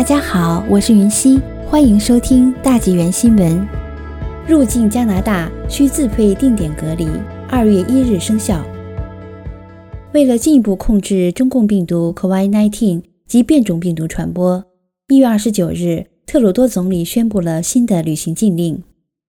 [0.00, 3.68] 大家好，我是云溪，欢迎收听大纪元新闻。
[4.48, 7.06] 入境加拿大需自费定点隔离，
[7.50, 8.64] 二月一日生效。
[10.14, 14.64] 为了进一步控制中共病毒 COVID-19 及变种病毒传播，
[15.08, 18.82] 一月二十九日，特鲁多总理宣布了新的旅行禁令，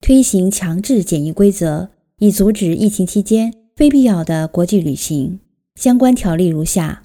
[0.00, 1.90] 推行强制检疫规则，
[2.20, 5.40] 以阻止疫情期间非必要的国际旅行。
[5.74, 7.02] 相关条例如下：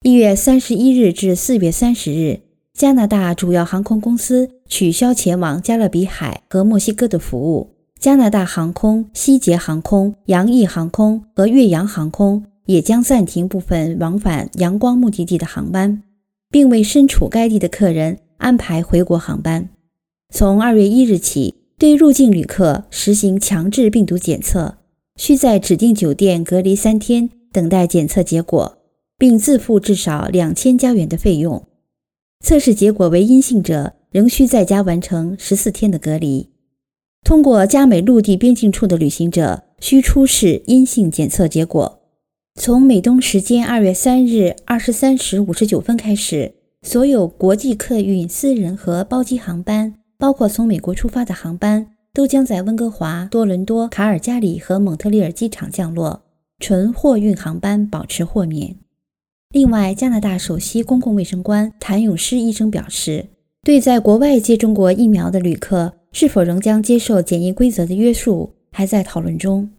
[0.00, 2.47] 一月三十一日至四月三十日。
[2.78, 7.74] 加拿大主要航空公司取消前往加勒比海和墨西哥的服务。
[7.98, 16.04] 加拿大航空、西捷航空、洋翼航空和越洋航空也将暂停部分往返阳光目的地的航班，
[16.52, 19.68] 并为身处该地的客人安排回国航班。
[20.32, 24.76] 从二月一日起，对入境旅客实行强制病毒检测，
[25.16, 28.78] 需在指定酒店隔离三天，等待检测结果，
[29.18, 31.64] 并自付至少两千加元的费用。
[32.40, 36.48] 测试结果为阴性者，仍需在家完成十四天的隔离。
[37.24, 42.00] 通过加美陆地边境处的旅行者，需出示阴性检测结果。
[42.54, 56.22] 从美东时间二月三日二十三时五十九分开始，所有国际客运、私人和包机航班，包括从美国出发的航班，都将在温哥华、多伦多、卡尔加里和蒙特利尔机场降落。
[56.60, 58.76] 纯货运航班保持豁免。
[59.50, 63.28] 另外，加拿大首席公共卫生官谭咏诗医生表示，
[63.62, 69.70] 对在国外接种过疫苗的旅客是否仍将接受检疫规则的约束，还在讨论中。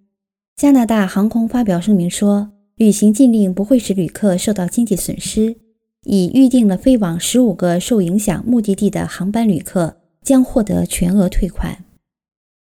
[0.56, 5.56] 加拿大航空发表声明说，旅行禁令不会使旅客受到经济损失，
[6.04, 11.86] 已预定了飞往十五个受影响目的地的航班旅客将获得全额退款。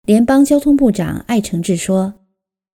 [0.05, 2.13] 联邦交通部长艾承志说：“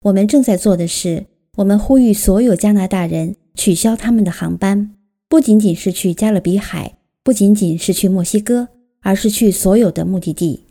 [0.04, 1.26] 我们正在做的是，
[1.58, 4.92] 我们呼吁所有加拿大人。”取消他们的航班，
[5.30, 8.70] 不仅仅是去加勒比海，不仅仅是去墨西哥，
[9.02, 10.66] 而是去所有的目的地。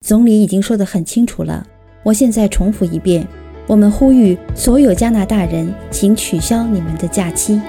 [0.00, 1.66] 总理已经说得很清楚了，
[2.02, 3.26] 我现在重复一遍：
[3.66, 7.60] 我们呼吁所有加拿大人，请取消你们的假期。